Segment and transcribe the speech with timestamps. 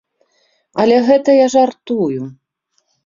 [0.83, 2.21] Але гэта я жартую!